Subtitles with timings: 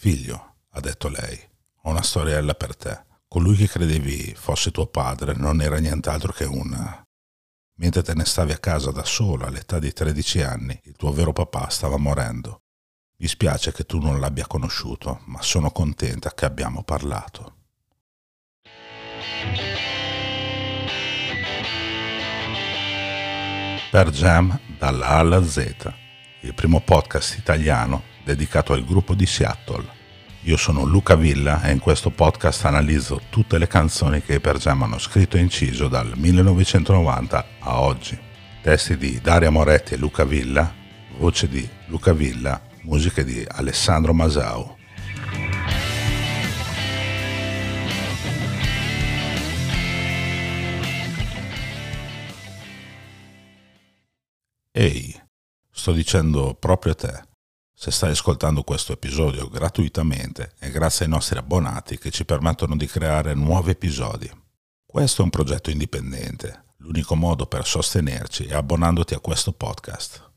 [0.00, 1.36] Figlio, ha detto lei,
[1.82, 3.04] ho una storiella per te.
[3.26, 7.02] Colui che credevi fosse tuo padre non era nient'altro che un...
[7.78, 11.32] Mentre te ne stavi a casa da sola all'età di 13 anni, il tuo vero
[11.32, 12.60] papà stava morendo.
[13.16, 17.56] Mi spiace che tu non l'abbia conosciuto, ma sono contenta che abbiamo parlato.
[23.90, 25.92] Per Jam dalla A alla Z,
[26.42, 29.96] il primo podcast italiano dedicato al gruppo di Seattle.
[30.42, 34.82] Io sono Luca Villa e in questo podcast analizzo tutte le canzoni che Per Jam
[34.82, 38.18] hanno scritto e inciso dal 1990 a oggi.
[38.60, 40.70] Testi di Daria Moretti e Luca Villa,
[41.16, 44.76] voce di Luca Villa, musiche di Alessandro Masau.
[54.70, 55.18] Ehi,
[55.70, 57.27] sto dicendo proprio a te.
[57.80, 62.86] Se stai ascoltando questo episodio gratuitamente è grazie ai nostri abbonati che ci permettono di
[62.86, 64.28] creare nuovi episodi.
[64.84, 66.74] Questo è un progetto indipendente.
[66.78, 70.28] L'unico modo per sostenerci è abbonandoti a questo podcast.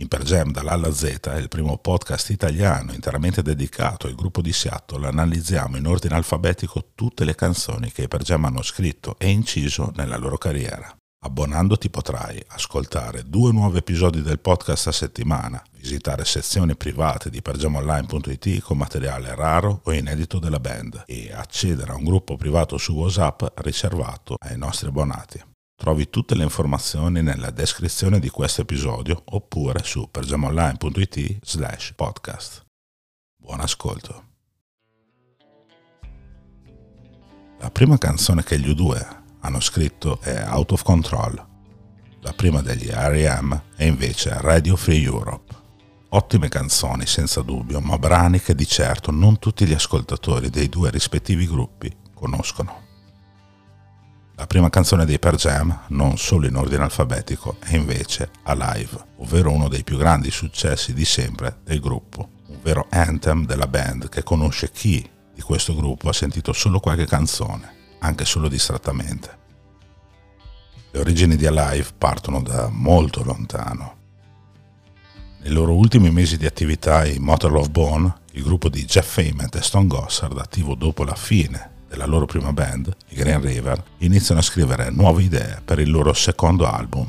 [0.00, 4.42] In Per Jam dall'A alla Z è il primo podcast italiano interamente dedicato al gruppo
[4.42, 5.06] di Seattle.
[5.06, 9.92] Analizziamo in ordine alfabetico tutte le canzoni che i Per Jam hanno scritto e inciso
[9.94, 10.92] nella loro carriera.
[11.18, 18.60] Abbonandoti potrai ascoltare due nuovi episodi del podcast a settimana, visitare sezioni private di pergiamonline.it
[18.60, 23.42] con materiale raro o inedito della band e accedere a un gruppo privato su WhatsApp
[23.56, 25.42] riservato ai nostri abbonati.
[25.74, 32.64] Trovi tutte le informazioni nella descrizione di questo episodio oppure su pergiamonline.it slash podcast.
[33.36, 34.24] Buon ascolto.
[37.58, 41.46] La prima canzone che gli U2 hanno scritto è Out of Control.
[42.20, 43.62] La prima degli R.E.M.
[43.76, 45.54] è invece Radio Free Europe.
[46.10, 50.90] Ottime canzoni senza dubbio, ma brani che di certo non tutti gli ascoltatori dei due
[50.90, 52.84] rispettivi gruppi conoscono.
[54.34, 59.52] La prima canzone dei Per Jam, non solo in ordine alfabetico, è invece Alive, ovvero
[59.52, 64.24] uno dei più grandi successi di sempre del gruppo, un vero anthem della band che
[64.24, 69.44] conosce chi di questo gruppo ha sentito solo qualche canzone anche solo distrattamente.
[70.90, 73.94] Le origini di Alive partono da molto lontano.
[75.40, 79.54] Nei loro ultimi mesi di attività in Motor Love Bone, il gruppo di Jeff Ament
[79.54, 84.40] e Stone Gossard, attivo dopo la fine della loro prima band, i Green River, iniziano
[84.40, 87.08] a scrivere nuove idee per il loro secondo album.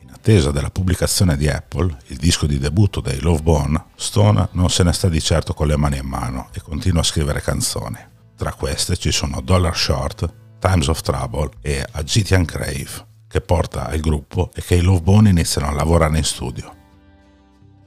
[0.00, 4.70] In attesa della pubblicazione di Apple, il disco di debutto dei Love Bone, Stone non
[4.70, 8.14] se ne sta di certo con le mani in mano e continua a scrivere canzoni.
[8.36, 14.02] Tra queste ci sono Dollar Short, Times of Trouble e Agitian Crave, che porta il
[14.02, 16.74] gruppo e che i Love Bone iniziano a lavorare in studio.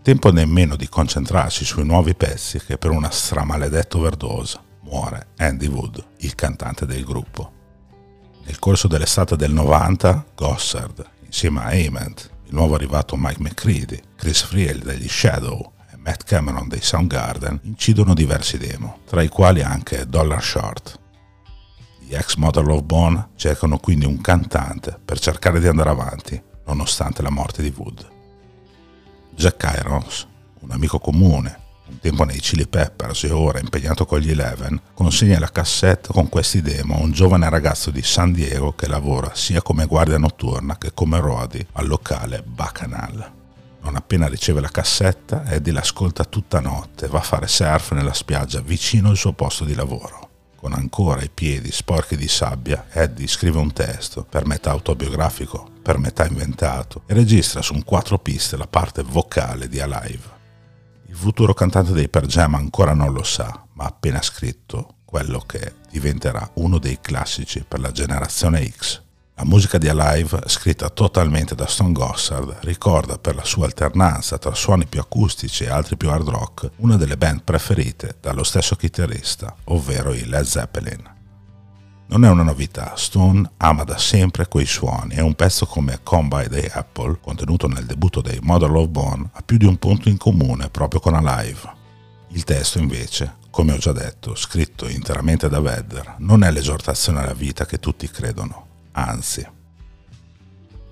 [0.01, 6.03] Tempo nemmeno di concentrarsi sui nuovi pezzi che per una stramaledetta overdose muore Andy Wood,
[6.17, 7.51] il cantante del gruppo.
[8.45, 14.41] Nel corso dell'estate del 90, Gossard, insieme a Ament, il nuovo arrivato Mike McCready, Chris
[14.41, 15.73] Friel degli Shadow
[16.03, 20.99] Matt Cameron dei Soundgarden incidono diversi demo, tra i quali anche Dollar Short.
[21.99, 27.21] Gli ex Mother Love Bone cercano quindi un cantante per cercare di andare avanti, nonostante
[27.21, 28.07] la morte di Wood.
[29.35, 30.27] Jack Irons,
[30.61, 35.39] un amico comune, un tempo nei Chili Peppers e ora impegnato con gli Eleven, consegna
[35.39, 39.61] la cassetta con questi demo a un giovane ragazzo di San Diego che lavora sia
[39.61, 43.37] come guardia notturna che come roadie al locale Bacchanal.
[43.81, 48.13] Non appena riceve la cassetta, Eddie l'ascolta tutta notte e va a fare surf nella
[48.13, 50.27] spiaggia vicino al suo posto di lavoro.
[50.55, 55.97] Con ancora i piedi sporchi di sabbia, Eddie scrive un testo, per metà autobiografico, per
[55.97, 60.37] metà inventato, e registra su un quattro piste la parte vocale di Alive.
[61.07, 65.39] Il futuro cantante dei Per Jam ancora non lo sa, ma ha appena scritto quello
[65.39, 69.01] che diventerà uno dei classici per la generazione X.
[69.39, 74.53] La musica di Alive, scritta totalmente da Stone Gossard, ricorda per la sua alternanza tra
[74.53, 79.55] suoni più acustici e altri più hard rock una delle band preferite dallo stesso chitarrista,
[79.65, 81.15] ovvero i Led Zeppelin.
[82.07, 86.27] Non è una novità, Stone ama da sempre quei suoni e un pezzo come Come
[86.27, 90.09] by the Apple, contenuto nel debutto dei Mother Love Bone, ha più di un punto
[90.09, 91.77] in comune proprio con Alive.
[92.31, 97.33] Il testo invece, come ho già detto, scritto interamente da Vedder, non è l'esortazione alla
[97.33, 98.67] vita che tutti credono,
[99.07, 99.57] anzi.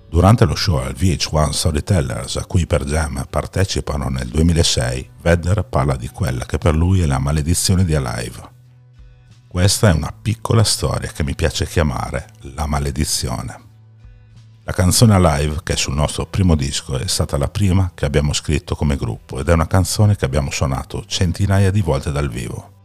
[0.10, 5.98] Durante lo show al VH1 Storytellers a cui per Jam partecipano nel 2006, Vedder parla
[5.98, 8.56] di quella che per lui è la maledizione di Alive.
[9.48, 13.66] Questa è una piccola storia che mi piace chiamare la maledizione.
[14.64, 18.34] La canzone Alive, che è sul nostro primo disco, è stata la prima che abbiamo
[18.34, 22.77] scritto come gruppo ed è una canzone che abbiamo suonato centinaia di volte dal vivo.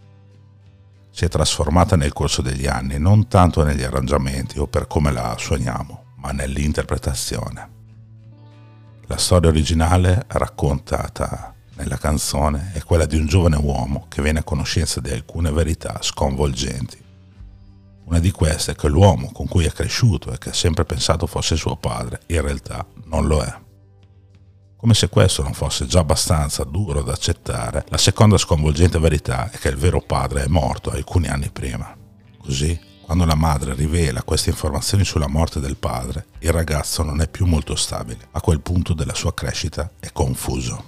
[1.12, 5.36] Si è trasformata nel corso degli anni, non tanto negli arrangiamenti o per come la
[5.38, 7.70] suoniamo, ma nell'interpretazione.
[9.06, 14.44] La storia originale raccontata nella canzone è quella di un giovane uomo che viene a
[14.44, 17.02] conoscenza di alcune verità sconvolgenti
[18.12, 21.26] una di queste è che l'uomo con cui è cresciuto e che ha sempre pensato
[21.26, 23.54] fosse suo padre, in realtà non lo è.
[24.82, 29.56] Come se questo non fosse già abbastanza duro da accettare, la seconda sconvolgente verità è
[29.56, 31.96] che il vero padre è morto alcuni anni prima.
[32.36, 37.28] Così, quando la madre rivela queste informazioni sulla morte del padre, il ragazzo non è
[37.28, 38.26] più molto stabile.
[38.32, 40.84] A quel punto della sua crescita è confuso.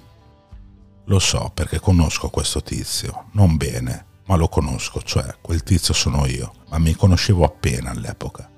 [1.05, 6.27] Lo so perché conosco questo tizio, non bene, ma lo conosco, cioè quel tizio sono
[6.27, 8.51] io, ma mi conoscevo appena all'epoca.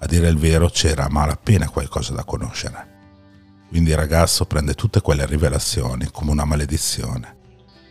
[0.00, 2.95] A dire il vero c'era a malapena qualcosa da conoscere.
[3.68, 7.34] Quindi il ragazzo prende tutte quelle rivelazioni come una maledizione.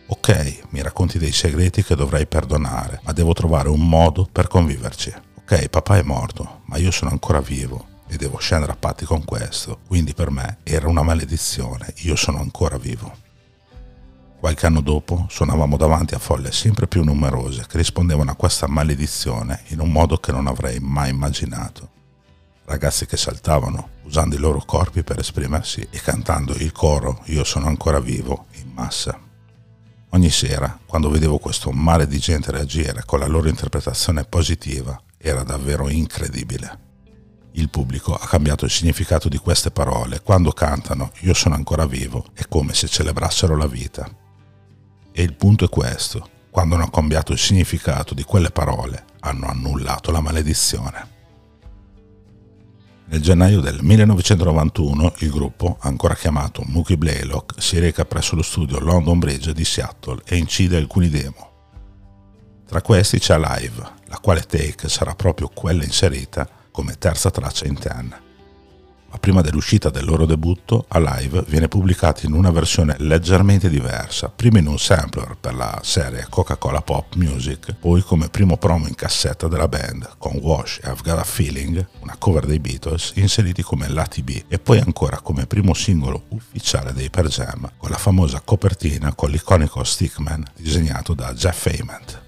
[0.08, 5.12] Ok, mi racconti dei segreti che dovrei perdonare, ma devo trovare un modo per conviverci.
[5.38, 9.24] Ok, papà è morto, ma io sono ancora vivo e devo scendere a patti con
[9.24, 13.24] questo, quindi per me era una maledizione, io sono ancora vivo.
[14.38, 19.62] Qualche anno dopo suonavamo davanti a folle sempre più numerose che rispondevano a questa maledizione
[19.68, 21.90] in un modo che non avrei mai immaginato.
[22.68, 27.68] Ragazzi che saltavano, usando i loro corpi per esprimersi e cantando il coro Io sono
[27.68, 29.16] ancora vivo in massa.
[30.10, 35.44] Ogni sera, quando vedevo questo mare di gente reagire con la loro interpretazione positiva, era
[35.44, 36.84] davvero incredibile.
[37.52, 40.20] Il pubblico ha cambiato il significato di queste parole.
[40.20, 44.10] Quando cantano Io sono ancora vivo, è come se celebrassero la vita.
[45.12, 46.28] E il punto è questo.
[46.50, 51.14] Quando hanno cambiato il significato di quelle parole, hanno annullato la maledizione.
[53.08, 58.80] Nel gennaio del 1991 il gruppo, ancora chiamato Mookie Blaylock, si reca presso lo studio
[58.80, 61.50] London Bridge di Seattle e incide alcuni demo.
[62.66, 67.78] Tra questi c'è Live, la quale take sarà proprio quella inserita come terza traccia in
[67.78, 68.24] ten
[69.16, 74.58] ma prima dell'uscita del loro debutto, Alive viene pubblicata in una versione leggermente diversa, prima
[74.58, 79.48] in un sampler per la serie Coca-Cola Pop Music, poi come primo promo in cassetta
[79.48, 83.88] della band, con Wash e I've Got a Feeling, una cover dei Beatles, inseriti come
[83.88, 88.42] lati B, e poi ancora come primo singolo ufficiale dei Per Jam, con la famosa
[88.44, 92.24] copertina con l'iconico Stickman disegnato da Jeff Ament.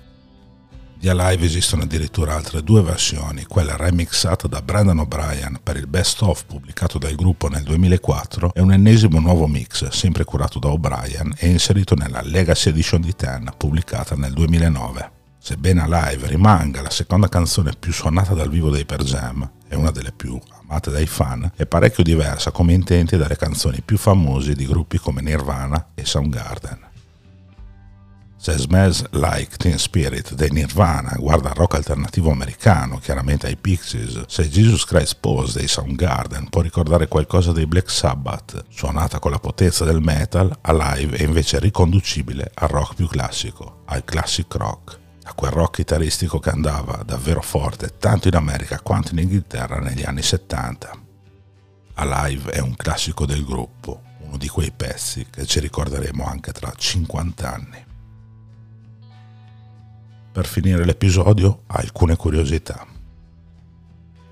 [1.01, 6.21] Di Alive esistono addirittura altre due versioni, quella remixata da Brandon O'Brien per il best
[6.23, 11.33] of pubblicato dal gruppo nel 2004 e un ennesimo nuovo mix, sempre curato da O'Brien
[11.39, 15.11] e inserito nella Legacy Edition di Ten pubblicata nel 2009.
[15.39, 19.93] Sebbene Alive rimanga la seconda canzone più suonata dal vivo dei Per Jam e una
[19.93, 24.67] delle più amate dai fan, è parecchio diversa come intenti dalle canzoni più famose di
[24.67, 26.88] gruppi come Nirvana e Soundgarden.
[28.41, 34.27] Se Smells Like Teen Spirit dei Nirvana guarda al rock alternativo americano, chiaramente ai Pixies,
[34.29, 39.41] se Jesus Christ Pose dei Soundgarden può ricordare qualcosa dei Black Sabbath, suonata con la
[39.41, 45.35] potenza del metal, Alive è invece riconducibile al rock più classico, al classic rock, a
[45.35, 50.23] quel rock chitarristico che andava davvero forte tanto in America quanto in Inghilterra negli anni
[50.23, 50.93] 70.
[51.95, 56.73] Alive è un classico del gruppo, uno di quei pezzi che ci ricorderemo anche tra
[56.73, 57.87] 50 anni.
[60.31, 62.87] Per finire l'episodio, alcune curiosità.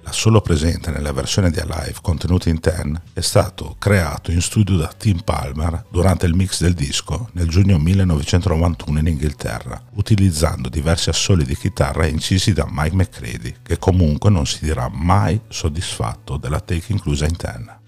[0.06, 4.76] La solo presente nella versione di Alive contenuta in Ten è stato creato in studio
[4.76, 11.08] da Tim Palmer durante il mix del disco nel giugno 1991 in Inghilterra, utilizzando diversi
[11.08, 16.60] assoli di chitarra incisi da Mike McCready, che comunque non si dirà mai soddisfatto della
[16.60, 17.78] take inclusa in Ten.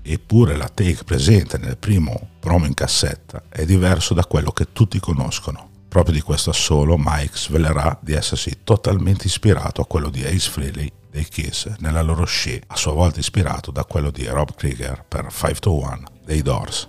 [0.00, 4.98] Eppure la take presente nel primo promo in cassetta è diverso da quello che tutti
[4.98, 10.48] conoscono Proprio di questo assolo Mike svelerà di essersi totalmente ispirato a quello di Ace
[10.48, 15.04] Frehley dei Kiss nella loro sci, a sua volta ispirato da quello di Rob Krieger
[15.04, 16.88] per 5 to 1 dei Doors.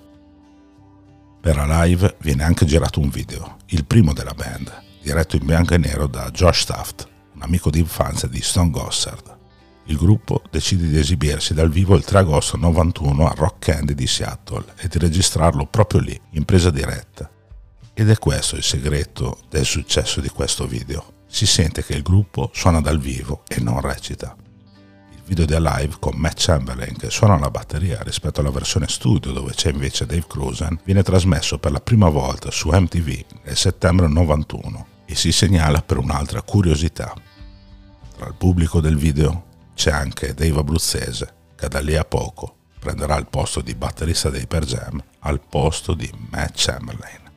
[1.41, 5.79] Per Alive viene anche girato un video, il primo della band, diretto in bianco e
[5.79, 9.35] nero da Josh Taft, un amico d'infanzia di Stone Gossard.
[9.85, 14.05] Il gruppo decide di esibirsi dal vivo il 3 agosto 91 al Rock Candy di
[14.05, 17.27] Seattle e di registrarlo proprio lì, in presa diretta,
[17.93, 21.19] ed è questo il segreto del successo di questo video.
[21.27, 24.35] Si sente che il gruppo suona dal vivo e non recita.
[25.11, 29.31] Il video di Alive con Matt Chamberlain che suona la batteria rispetto alla versione studio
[29.31, 34.07] dove c'è invece Dave Cruzen viene trasmesso per la prima volta su MTV nel settembre
[34.07, 37.13] 91 e si segnala per un'altra curiosità.
[38.17, 43.15] Tra il pubblico del video c'è anche Dave Abruzzese, che da lì a poco prenderà
[43.17, 47.30] il posto di batterista dei Per Jam al posto di Matt Chamberlain.